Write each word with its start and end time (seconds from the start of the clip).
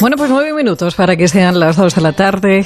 Bueno, 0.00 0.16
pues 0.16 0.30
nueve 0.30 0.54
minutos 0.54 0.94
para 0.94 1.14
que 1.14 1.28
sean 1.28 1.60
las 1.60 1.76
dos 1.76 1.94
de 1.94 2.00
la 2.00 2.14
tarde. 2.14 2.64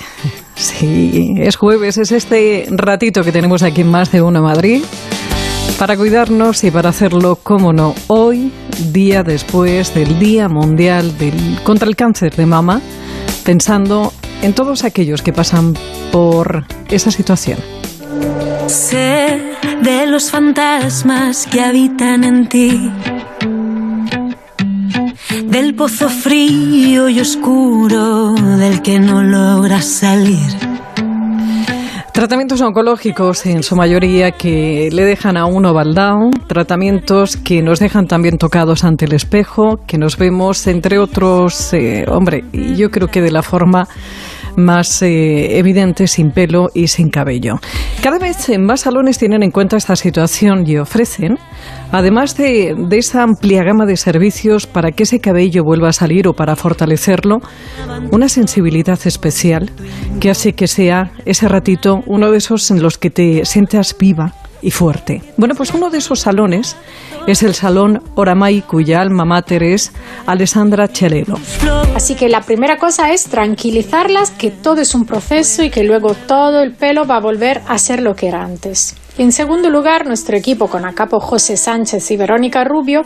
Sí, 0.54 1.34
es 1.36 1.56
jueves, 1.56 1.98
es 1.98 2.12
este 2.12 2.66
ratito 2.70 3.24
que 3.24 3.32
tenemos 3.32 3.64
aquí 3.64 3.80
en 3.80 3.90
Más 3.90 4.12
de 4.12 4.22
Uno 4.22 4.40
Madrid 4.40 4.84
para 5.76 5.96
cuidarnos 5.96 6.62
y 6.62 6.70
para 6.70 6.90
hacerlo, 6.90 7.36
como 7.42 7.72
no, 7.72 7.96
hoy, 8.06 8.52
día 8.92 9.24
después 9.24 9.92
del 9.94 10.20
Día 10.20 10.48
Mundial 10.48 11.12
contra 11.64 11.88
el 11.88 11.96
Cáncer 11.96 12.36
de 12.36 12.46
Mama, 12.46 12.80
pensando 13.44 14.12
en 14.42 14.52
todos 14.52 14.84
aquellos 14.84 15.20
que 15.20 15.32
pasan 15.32 15.74
por 16.12 16.64
esa 16.88 17.10
situación. 17.10 17.58
Sé 18.68 19.42
de 19.82 20.06
los 20.06 20.30
fantasmas 20.30 21.48
que 21.48 21.60
habitan 21.60 22.22
en 22.22 22.48
ti 22.48 22.92
del 25.54 25.76
pozo 25.76 26.08
frío 26.08 27.08
y 27.08 27.20
oscuro 27.20 28.32
del 28.34 28.82
que 28.82 28.98
no 28.98 29.22
logras 29.22 29.84
salir. 29.84 30.50
Tratamientos 32.12 32.60
oncológicos 32.60 33.46
en 33.46 33.62
su 33.62 33.76
mayoría 33.76 34.32
que 34.32 34.88
le 34.90 35.04
dejan 35.04 35.36
a 35.36 35.46
uno 35.46 35.72
baldao, 35.72 36.30
tratamientos 36.48 37.36
que 37.36 37.62
nos 37.62 37.78
dejan 37.78 38.08
también 38.08 38.36
tocados 38.36 38.82
ante 38.82 39.04
el 39.04 39.12
espejo, 39.12 39.78
que 39.86 39.96
nos 39.96 40.18
vemos 40.18 40.66
entre 40.66 40.98
otros, 40.98 41.72
eh, 41.72 42.04
hombre, 42.08 42.42
yo 42.52 42.90
creo 42.90 43.06
que 43.06 43.22
de 43.22 43.30
la 43.30 43.42
forma 43.42 43.86
más 44.56 45.02
eh, 45.02 45.58
evidente, 45.58 46.06
sin 46.06 46.30
pelo 46.30 46.68
y 46.74 46.88
sin 46.88 47.10
cabello. 47.10 47.56
Cada 48.02 48.18
vez 48.18 48.50
más 48.58 48.80
salones 48.82 49.18
tienen 49.18 49.42
en 49.42 49.50
cuenta 49.50 49.76
esta 49.76 49.96
situación 49.96 50.64
y 50.66 50.76
ofrecen, 50.78 51.38
además 51.92 52.36
de, 52.36 52.74
de 52.76 52.98
esa 52.98 53.22
amplia 53.22 53.62
gama 53.62 53.86
de 53.86 53.96
servicios 53.96 54.66
para 54.66 54.92
que 54.92 55.04
ese 55.04 55.20
cabello 55.20 55.62
vuelva 55.64 55.88
a 55.88 55.92
salir 55.92 56.28
o 56.28 56.34
para 56.34 56.56
fortalecerlo, 56.56 57.40
una 58.10 58.28
sensibilidad 58.28 58.98
especial 59.04 59.70
que 60.20 60.30
hace 60.30 60.52
que 60.52 60.66
sea 60.66 61.12
ese 61.24 61.48
ratito 61.48 62.00
uno 62.06 62.30
de 62.30 62.38
esos 62.38 62.70
en 62.70 62.82
los 62.82 62.98
que 62.98 63.10
te 63.10 63.44
sientas 63.44 63.96
viva 63.98 64.34
y 64.64 64.70
fuerte. 64.70 65.22
Bueno, 65.36 65.54
pues 65.54 65.72
uno 65.74 65.90
de 65.90 65.98
esos 65.98 66.20
salones 66.20 66.76
es 67.26 67.42
el 67.42 67.54
Salón 67.54 68.02
Oramai, 68.14 68.62
cuya 68.62 69.00
alma 69.00 69.24
mater 69.24 69.62
es 69.62 69.92
Alessandra 70.26 70.88
Chelelo. 70.88 71.38
Así 71.94 72.14
que 72.14 72.28
la 72.28 72.40
primera 72.40 72.78
cosa 72.78 73.12
es 73.12 73.24
tranquilizarlas 73.24 74.30
que 74.30 74.50
todo 74.50 74.80
es 74.80 74.94
un 74.94 75.04
proceso 75.04 75.62
y 75.62 75.70
que 75.70 75.84
luego 75.84 76.14
todo 76.14 76.62
el 76.62 76.72
pelo 76.72 77.06
va 77.06 77.16
a 77.16 77.20
volver 77.20 77.60
a 77.68 77.78
ser 77.78 78.00
lo 78.00 78.16
que 78.16 78.28
era 78.28 78.42
antes. 78.42 78.96
En 79.16 79.30
segundo 79.30 79.70
lugar, 79.70 80.06
nuestro 80.06 80.36
equipo 80.36 80.66
con 80.66 80.84
a 80.84 80.92
capo 80.92 81.20
José 81.20 81.56
Sánchez 81.56 82.10
y 82.10 82.16
Verónica 82.16 82.64
Rubio 82.64 83.02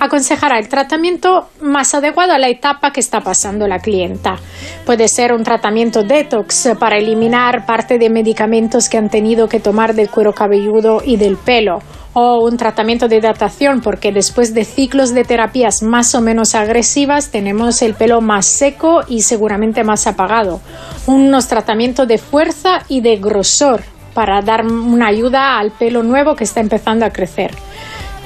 aconsejará 0.00 0.58
el 0.58 0.68
tratamiento 0.68 1.50
más 1.60 1.94
adecuado 1.94 2.32
a 2.32 2.38
la 2.40 2.48
etapa 2.48 2.90
que 2.90 2.98
está 2.98 3.20
pasando 3.20 3.68
la 3.68 3.78
clienta. 3.78 4.38
Puede 4.84 5.06
ser 5.06 5.32
un 5.32 5.44
tratamiento 5.44 6.02
detox 6.02 6.70
para 6.80 6.98
eliminar 6.98 7.64
parte 7.64 7.98
de 7.98 8.10
medicamentos 8.10 8.88
que 8.88 8.98
han 8.98 9.08
tenido 9.08 9.48
que 9.48 9.60
tomar 9.60 9.94
del 9.94 10.10
cuero 10.10 10.32
cabelludo 10.32 11.00
y 11.04 11.16
del 11.16 11.36
pelo 11.36 11.78
o 12.12 12.44
un 12.44 12.56
tratamiento 12.56 13.06
de 13.06 13.18
hidratación 13.18 13.82
porque 13.82 14.10
después 14.10 14.54
de 14.54 14.64
ciclos 14.64 15.14
de 15.14 15.22
terapias 15.22 15.84
más 15.84 16.16
o 16.16 16.20
menos 16.20 16.56
agresivas 16.56 17.30
tenemos 17.30 17.82
el 17.82 17.94
pelo 17.94 18.20
más 18.20 18.46
seco 18.46 19.02
y 19.06 19.22
seguramente 19.22 19.84
más 19.84 20.08
apagado. 20.08 20.60
Unos 21.06 21.46
tratamientos 21.46 22.08
de 22.08 22.18
fuerza 22.18 22.80
y 22.88 23.00
de 23.00 23.16
grosor 23.18 23.84
para 24.14 24.42
dar 24.42 24.64
una 24.66 25.06
ayuda 25.06 25.58
al 25.58 25.70
pelo 25.70 26.02
nuevo 26.02 26.36
que 26.36 26.44
está 26.44 26.60
empezando 26.60 27.04
a 27.04 27.10
crecer. 27.10 27.52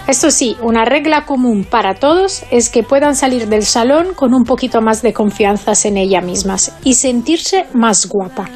Esto 0.09 0.31
sí, 0.31 0.57
una 0.63 0.85
regla 0.85 1.25
común 1.25 1.67
para 1.69 1.95
todos 1.95 2.45
es 2.51 2.69
que 2.69 2.83
puedan 2.83 3.17
salir 3.17 3.49
del 3.49 3.65
salón 3.65 4.15
con 4.15 4.35
un 4.35 4.45
poquito 4.45 4.81
más 4.81 5.03
de 5.03 5.13
confianza 5.13 5.57
en 5.85 5.97
ellas 5.97 6.25
mismas 6.25 6.73
y 6.85 6.95
sentirse 6.95 7.67
más 7.73 8.07
guapa. 8.07 8.49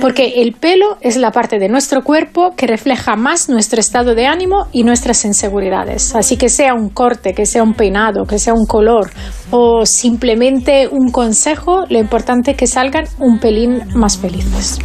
Porque 0.00 0.42
el 0.42 0.52
pelo 0.52 0.96
es 1.00 1.16
la 1.16 1.30
parte 1.30 1.58
de 1.58 1.68
nuestro 1.68 2.02
cuerpo 2.02 2.54
que 2.56 2.66
refleja 2.66 3.14
más 3.16 3.48
nuestro 3.48 3.78
estado 3.78 4.14
de 4.14 4.26
ánimo 4.26 4.66
y 4.72 4.82
nuestras 4.82 5.24
inseguridades. 5.24 6.14
Así 6.14 6.36
que 6.36 6.48
sea 6.48 6.74
un 6.74 6.88
corte, 6.88 7.34
que 7.34 7.46
sea 7.46 7.62
un 7.62 7.74
peinado, 7.74 8.24
que 8.24 8.38
sea 8.38 8.54
un 8.54 8.66
color 8.66 9.10
o 9.50 9.86
simplemente 9.86 10.88
un 10.88 11.10
consejo, 11.10 11.84
lo 11.88 11.98
importante 11.98 12.52
es 12.52 12.56
que 12.56 12.66
salgan 12.66 13.04
un 13.18 13.38
pelín 13.38 13.82
más 13.94 14.18
felices. 14.18 14.78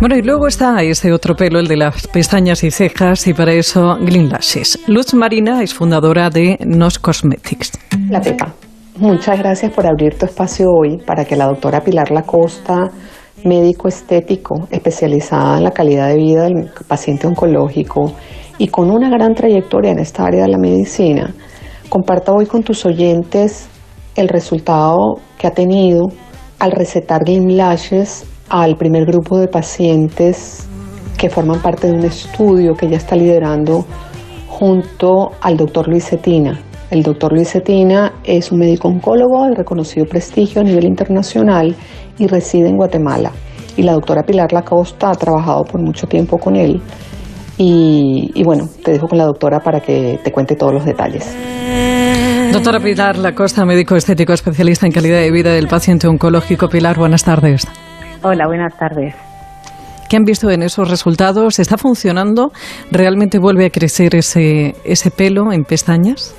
Bueno, 0.00 0.16
y 0.16 0.22
luego 0.22 0.46
está 0.46 0.82
ese 0.82 1.12
otro 1.12 1.34
pelo, 1.34 1.58
el 1.60 1.66
de 1.66 1.76
las 1.76 2.06
pestañas 2.06 2.62
y 2.64 2.70
cejas, 2.70 3.26
y 3.26 3.34
para 3.34 3.52
eso 3.52 3.96
Green 4.12 4.28
Lashes. 4.28 4.78
Luz 4.88 5.14
Marina 5.14 5.62
es 5.62 5.72
fundadora 5.72 6.28
de 6.28 6.58
Nos 6.66 6.98
Cosmetics. 6.98 7.72
La 8.10 8.20
Pepa, 8.20 8.52
muchas 8.98 9.38
gracias 9.38 9.72
por 9.72 9.86
abrir 9.86 10.18
tu 10.18 10.26
espacio 10.26 10.66
hoy 10.68 10.98
para 10.98 11.24
que 11.24 11.34
la 11.34 11.46
doctora 11.46 11.80
Pilar 11.80 12.10
Lacosta, 12.10 12.90
médico 13.42 13.88
estético 13.88 14.68
especializada 14.70 15.56
en 15.56 15.64
la 15.64 15.70
calidad 15.70 16.08
de 16.08 16.16
vida 16.16 16.42
del 16.42 16.70
paciente 16.86 17.26
oncológico 17.26 18.12
y 18.58 18.68
con 18.68 18.90
una 18.90 19.08
gran 19.08 19.32
trayectoria 19.32 19.92
en 19.92 20.00
esta 20.00 20.26
área 20.26 20.42
de 20.42 20.48
la 20.48 20.58
medicina, 20.58 21.32
comparta 21.88 22.32
hoy 22.32 22.44
con 22.44 22.62
tus 22.62 22.84
oyentes 22.84 23.66
el 24.14 24.28
resultado 24.28 25.20
que 25.38 25.46
ha 25.46 25.52
tenido 25.52 26.08
al 26.58 26.72
recetar 26.72 27.24
Glim 27.24 27.56
Lashes 27.56 28.26
al 28.50 28.76
primer 28.76 29.06
grupo 29.06 29.38
de 29.38 29.48
pacientes 29.48 30.68
que 31.22 31.30
forman 31.30 31.62
parte 31.62 31.86
de 31.86 31.92
un 31.92 32.04
estudio 32.04 32.74
que 32.74 32.86
ella 32.86 32.96
está 32.96 33.14
liderando 33.14 33.86
junto 34.48 35.30
al 35.40 35.56
doctor 35.56 35.86
Luis 35.86 36.04
Cetina. 36.06 36.58
El 36.90 37.04
doctor 37.04 37.32
Luis 37.32 37.52
Cetina 37.52 38.14
es 38.24 38.50
un 38.50 38.58
médico 38.58 38.88
oncólogo 38.88 39.46
de 39.46 39.54
reconocido 39.54 40.04
prestigio 40.04 40.62
a 40.62 40.64
nivel 40.64 40.84
internacional 40.84 41.76
y 42.18 42.26
reside 42.26 42.68
en 42.68 42.76
Guatemala. 42.76 43.30
Y 43.76 43.82
la 43.84 43.92
doctora 43.92 44.24
Pilar 44.24 44.52
Lacosta 44.52 45.10
ha 45.10 45.14
trabajado 45.14 45.62
por 45.62 45.80
mucho 45.80 46.08
tiempo 46.08 46.38
con 46.38 46.56
él. 46.56 46.82
Y, 47.56 48.32
y 48.34 48.42
bueno, 48.42 48.68
te 48.84 48.90
dejo 48.90 49.06
con 49.06 49.16
la 49.16 49.26
doctora 49.26 49.60
para 49.60 49.78
que 49.78 50.18
te 50.24 50.32
cuente 50.32 50.56
todos 50.56 50.74
los 50.74 50.84
detalles. 50.84 51.36
Doctora 52.52 52.80
Pilar 52.80 53.16
Lacosta, 53.16 53.64
médico 53.64 53.94
estético 53.94 54.32
especialista 54.32 54.86
en 54.86 54.92
calidad 54.92 55.20
de 55.20 55.30
vida 55.30 55.52
del 55.52 55.68
paciente 55.68 56.08
oncológico. 56.08 56.68
Pilar, 56.68 56.98
buenas 56.98 57.22
tardes. 57.22 57.68
Hola, 58.24 58.48
buenas 58.48 58.76
tardes. 58.76 59.14
¿Qué 60.12 60.18
han 60.18 60.26
visto 60.26 60.50
en 60.50 60.62
esos 60.62 60.90
resultados? 60.90 61.58
¿Está 61.58 61.78
funcionando? 61.78 62.52
¿Realmente 62.90 63.38
vuelve 63.38 63.64
a 63.64 63.70
crecer 63.70 64.14
ese, 64.14 64.76
ese 64.84 65.10
pelo 65.10 65.54
en 65.54 65.64
pestañas? 65.64 66.34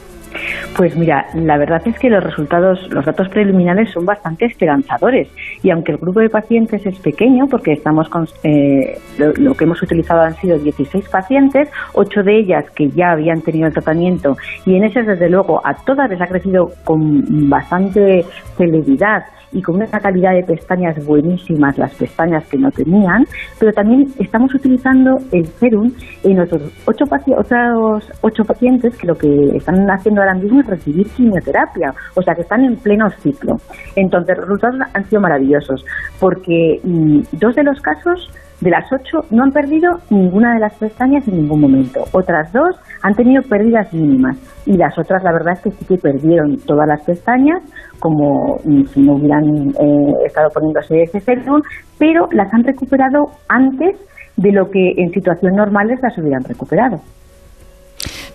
Pues 0.75 0.95
mira, 0.95 1.25
la 1.35 1.57
verdad 1.57 1.81
es 1.85 1.97
que 1.99 2.09
los 2.09 2.23
resultados, 2.23 2.79
los 2.91 3.05
datos 3.05 3.29
preliminares 3.29 3.91
son 3.91 4.05
bastante 4.05 4.45
esperanzadores. 4.45 5.29
Y 5.61 5.69
aunque 5.69 5.91
el 5.91 5.97
grupo 5.97 6.19
de 6.19 6.29
pacientes 6.29 6.85
es 6.85 6.97
pequeño, 6.99 7.47
porque 7.47 7.73
estamos 7.73 8.09
con, 8.09 8.27
eh, 8.43 8.97
lo, 9.17 9.53
que 9.53 9.63
hemos 9.63 9.81
utilizado 9.81 10.21
han 10.21 10.35
sido 10.35 10.57
16 10.57 11.07
pacientes, 11.09 11.69
8 11.93 12.23
de 12.23 12.39
ellas 12.39 12.65
que 12.71 12.89
ya 12.89 13.11
habían 13.11 13.41
tenido 13.41 13.67
el 13.67 13.73
tratamiento 13.73 14.35
y 14.65 14.75
en 14.75 14.83
ese 14.83 15.03
desde 15.03 15.29
luego 15.29 15.61
a 15.65 15.73
todas 15.73 16.09
les 16.09 16.21
ha 16.21 16.27
crecido 16.27 16.71
con 16.83 17.49
bastante 17.49 18.25
celeridad 18.57 19.23
y 19.53 19.61
con 19.61 19.75
una 19.75 19.87
calidad 19.87 20.33
de 20.33 20.43
pestañas 20.43 21.05
buenísimas, 21.05 21.77
las 21.77 21.93
pestañas 21.93 22.45
que 22.47 22.57
no 22.57 22.71
tenían, 22.71 23.25
pero 23.59 23.71
también 23.71 24.07
estamos 24.19 24.53
utilizando 24.53 25.17
el 25.31 25.45
serum 25.45 25.91
en 26.23 26.39
otros 26.39 26.63
ocho, 26.85 27.05
otros 27.37 28.11
ocho 28.21 28.43
pacientes 28.43 28.97
que 28.97 29.07
lo 29.07 29.15
que 29.15 29.55
están 29.55 29.89
haciendo 29.89 30.21
ahora 30.21 30.32
mismo 30.39 30.61
es 30.61 30.67
recibir 30.67 31.07
quimioterapia, 31.09 31.93
o 32.15 32.21
sea 32.21 32.35
que 32.35 32.41
están 32.41 32.63
en 32.63 32.75
pleno 32.77 33.09
ciclo. 33.21 33.55
Entonces, 33.95 34.37
los 34.37 34.47
resultados 34.47 34.79
han 34.93 35.05
sido 35.05 35.21
maravillosos, 35.21 35.85
porque 36.19 36.79
mm, 36.83 37.21
dos 37.33 37.55
de 37.55 37.63
los 37.63 37.79
casos 37.81 38.29
de 38.63 38.69
las 38.69 38.85
ocho 38.91 39.25
no 39.29 39.43
han 39.43 39.51
perdido 39.51 39.99
ninguna 40.09 40.53
de 40.53 40.61
las 40.61 40.73
pestañas 40.75 41.27
en 41.27 41.35
ningún 41.35 41.61
momento. 41.61 42.03
Otras 42.13 42.51
dos 42.53 42.75
han 43.01 43.13
tenido 43.13 43.41
pérdidas 43.43 43.93
mínimas 43.93 44.37
y 44.65 44.77
las 44.77 44.97
otras 44.97 45.21
la 45.23 45.33
verdad 45.33 45.53
es 45.53 45.61
que 45.61 45.71
sí 45.71 45.85
que 45.85 45.97
perdieron 45.97 46.57
todas 46.65 46.87
las 46.87 47.03
pestañas 47.03 47.61
como 47.99 48.57
mm, 48.63 48.85
si 48.85 49.01
no 49.01 49.13
hubieran 49.15 49.69
eh, 49.79 50.13
estado 50.25 50.49
poniéndose 50.53 51.03
ese 51.03 51.19
serum, 51.19 51.61
pero 51.99 52.27
las 52.31 52.53
han 52.53 52.63
recuperado 52.63 53.25
antes 53.49 53.97
de 54.37 54.51
lo 54.51 54.69
que 54.69 54.93
en 54.97 55.11
situaciones 55.11 55.57
normales 55.57 55.99
las 56.01 56.17
hubieran 56.17 56.43
recuperado. 56.43 57.01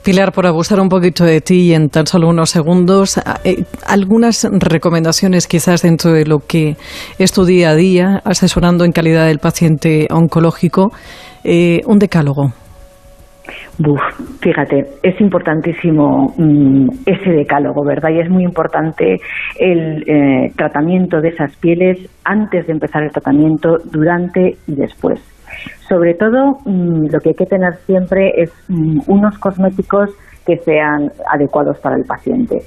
Pilar, 0.03 0.33
por 0.33 0.47
abusar 0.47 0.81
un 0.81 0.89
poquito 0.89 1.25
de 1.25 1.41
ti 1.41 1.75
en 1.75 1.91
tan 1.91 2.07
solo 2.07 2.29
unos 2.29 2.51
segundos, 2.51 3.19
eh, 3.45 3.65
algunas 3.87 4.47
recomendaciones 4.51 5.47
quizás 5.47 5.83
dentro 5.83 6.13
de 6.13 6.25
lo 6.25 6.39
que 6.39 6.77
es 7.19 7.33
tu 7.33 7.45
día 7.45 7.71
a 7.71 7.75
día, 7.75 8.23
asesorando 8.25 8.85
en 8.85 8.93
calidad 8.93 9.27
del 9.27 9.39
paciente 9.39 10.07
oncológico, 10.11 10.93
eh, 11.45 11.83
un 11.87 11.99
decálogo. 11.99 12.53
Fíjate, 14.41 14.87
es 15.03 15.21
importantísimo 15.21 16.35
mm, 16.37 16.89
ese 17.07 17.31
decálogo, 17.31 17.85
¿verdad? 17.85 18.11
Y 18.11 18.21
es 18.21 18.31
muy 18.31 18.45
importante 18.45 19.21
el 19.59 20.05
eh, 20.07 20.53
tratamiento 20.57 21.21
de 21.21 21.29
esas 21.29 21.57
pieles 21.57 21.99
antes 22.25 22.67
de 22.67 22.73
empezar 22.73 23.03
el 23.03 23.11
tratamiento, 23.11 23.79
durante 23.85 24.57
y 24.67 24.75
después. 24.75 25.21
Sobre 25.89 26.15
todo, 26.15 26.59
mm, 26.65 27.07
lo 27.11 27.21
que 27.21 27.31
hay 27.31 27.35
que 27.35 27.47
tener 27.47 27.75
siempre 27.87 28.33
es 28.37 28.53
mm, 28.69 29.01
unos 29.07 29.39
cosméticos 29.39 30.11
que 30.47 30.57
sean 30.59 31.13
adecuados 31.31 31.79
para 31.79 31.97
el 31.97 32.05
paciente. 32.05 32.59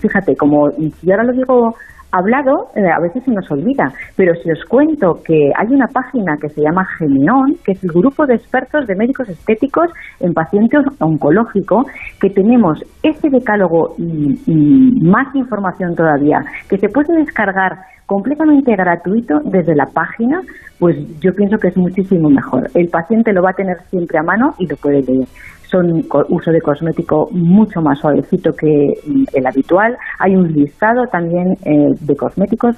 Fíjate, 0.00 0.34
como 0.36 0.70
si 0.70 1.10
ahora 1.10 1.24
lo 1.24 1.32
digo 1.34 1.74
hablado, 2.12 2.68
eh, 2.74 2.88
a 2.88 3.00
veces 3.00 3.24
se 3.24 3.30
nos 3.30 3.50
olvida, 3.50 3.92
pero 4.16 4.34
si 4.34 4.50
os 4.50 4.64
cuento 4.68 5.20
que 5.24 5.50
hay 5.56 5.68
una 5.68 5.86
página 5.86 6.36
que 6.40 6.48
se 6.48 6.62
llama 6.62 6.84
Geneón, 6.98 7.56
que 7.64 7.72
es 7.72 7.84
el 7.84 7.90
grupo 7.90 8.26
de 8.26 8.34
expertos 8.34 8.86
de 8.86 8.94
médicos 8.94 9.28
estéticos 9.28 9.90
en 10.20 10.32
paciente 10.32 10.76
oncológico, 10.98 11.84
que 12.20 12.30
tenemos 12.30 12.78
ese 13.02 13.28
decálogo 13.30 13.94
y 13.98 15.00
más 15.02 15.34
información 15.34 15.94
todavía, 15.94 16.40
que 16.68 16.78
se 16.78 16.88
puede 16.88 17.16
descargar 17.18 17.78
completamente 18.10 18.74
gratuito 18.74 19.38
desde 19.44 19.76
la 19.76 19.86
página, 19.86 20.42
pues 20.80 20.96
yo 21.20 21.32
pienso 21.32 21.58
que 21.58 21.68
es 21.68 21.76
muchísimo 21.76 22.28
mejor. 22.28 22.68
El 22.74 22.88
paciente 22.88 23.32
lo 23.32 23.40
va 23.40 23.50
a 23.50 23.52
tener 23.52 23.76
siempre 23.88 24.18
a 24.18 24.24
mano 24.24 24.52
y 24.58 24.66
lo 24.66 24.74
puede 24.74 25.00
leer 25.02 25.28
son 25.70 26.04
uso 26.30 26.50
de 26.50 26.60
cosmético 26.60 27.28
mucho 27.30 27.80
más 27.80 28.00
suavecito 28.00 28.50
que 28.52 28.94
mm, 29.06 29.24
el 29.32 29.46
habitual. 29.46 29.96
Hay 30.18 30.34
un 30.34 30.52
listado 30.52 31.06
también 31.06 31.56
eh, 31.64 31.94
de 32.00 32.16
cosméticos 32.16 32.74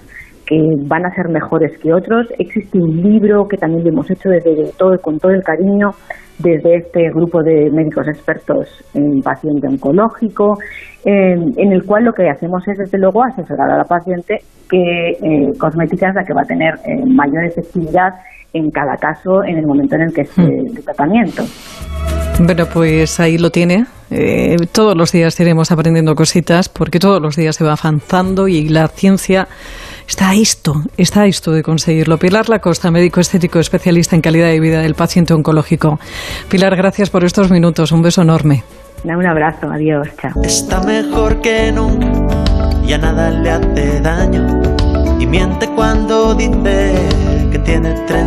que 0.46 0.58
van 0.86 1.06
a 1.06 1.14
ser 1.14 1.28
mejores 1.28 1.76
que 1.78 1.92
otros. 1.92 2.26
Existe 2.38 2.78
un 2.78 3.02
libro 3.02 3.46
que 3.48 3.56
también 3.56 3.84
lo 3.84 3.90
hemos 3.90 4.10
hecho 4.10 4.28
desde 4.28 4.70
todo, 4.78 4.98
con 5.00 5.18
todo 5.18 5.32
el 5.32 5.42
cariño 5.42 5.90
desde 6.38 6.76
este 6.76 7.10
grupo 7.10 7.42
de 7.42 7.70
médicos 7.70 8.08
expertos 8.08 8.68
en 8.94 9.20
paciente 9.22 9.68
oncológico, 9.68 10.58
en 11.04 11.72
el 11.72 11.84
cual 11.84 12.04
lo 12.04 12.12
que 12.12 12.28
hacemos 12.28 12.66
es, 12.68 12.78
desde 12.78 12.98
luego, 12.98 13.22
asesorar 13.22 13.70
a 13.70 13.78
la 13.78 13.84
paciente 13.84 14.38
que 14.68 15.10
eh, 15.10 15.52
cosmética 15.58 16.08
es 16.08 16.14
la 16.14 16.24
que 16.24 16.32
va 16.32 16.42
a 16.42 16.46
tener 16.46 16.74
eh, 16.86 17.04
mayor 17.06 17.44
efectividad 17.44 18.14
en 18.52 18.70
cada 18.70 18.96
caso 18.96 19.44
en 19.44 19.58
el 19.58 19.66
momento 19.66 19.96
en 19.96 20.02
el 20.02 20.12
que 20.12 20.22
esté 20.22 20.42
hmm. 20.42 20.76
el 20.76 20.84
tratamiento. 20.84 21.42
Bueno, 22.44 22.66
pues 22.66 23.20
ahí 23.20 23.38
lo 23.38 23.50
tiene. 23.50 23.86
Eh, 24.10 24.56
todos 24.72 24.96
los 24.96 25.12
días 25.12 25.38
iremos 25.38 25.70
aprendiendo 25.70 26.16
cositas 26.16 26.68
porque 26.68 26.98
todos 26.98 27.22
los 27.22 27.36
días 27.36 27.54
se 27.54 27.62
va 27.62 27.74
avanzando 27.74 28.48
y 28.48 28.68
la 28.68 28.88
ciencia 28.88 29.46
está 30.08 30.30
a 30.30 30.34
esto, 30.34 30.82
está 30.96 31.22
a 31.22 31.26
esto 31.26 31.52
de 31.52 31.62
conseguirlo. 31.62 32.18
Pilar 32.18 32.48
Lacosta, 32.48 32.90
médico 32.90 33.20
estético 33.20 33.60
especialista 33.60 34.16
en 34.16 34.22
calidad 34.22 34.48
de 34.48 34.58
vida 34.58 34.80
del 34.80 34.96
paciente 34.96 35.32
oncológico. 35.32 36.00
Pilar, 36.48 36.74
gracias 36.74 37.10
por 37.10 37.24
estos 37.24 37.50
minutos. 37.50 37.92
Un 37.92 38.02
beso 38.02 38.22
enorme. 38.22 38.64
Un 39.04 39.26
abrazo, 39.26 39.70
adiós, 39.70 40.08
chao. 40.20 40.42
Está 40.42 40.80
mejor 40.82 41.40
que 41.40 41.70
nunca 41.70 42.08
y 42.84 42.92
a 42.92 42.98
nada 42.98 43.30
le 43.30 43.50
hace 43.50 44.00
daño. 44.00 44.60
Y 45.20 45.26
miente 45.26 45.68
cuando 45.76 46.34
dice 46.34 46.92
que 47.52 47.58
tiene 47.60 47.94
30 48.06 48.22